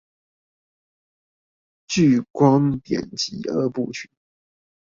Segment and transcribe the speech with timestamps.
[1.87, 4.09] 颶光典籍二部曲